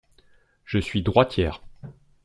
Je 0.65 0.79
suis 0.79 1.03
droitière. 1.03 1.61